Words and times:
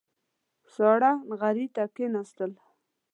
ساړه 0.73 1.11
نغري 1.29 1.65
ته 1.75 1.83
کېناستل. 1.95 2.51